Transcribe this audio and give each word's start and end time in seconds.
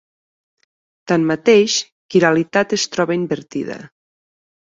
Tanmateix, 1.11 1.75
quiralitat 2.15 2.75
es 2.79 2.85
troba 2.97 3.17
invertida. 3.19 3.77